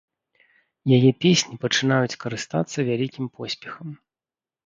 [0.95, 3.87] Яе песні пачынаюць карыстацца вялікім поспехам.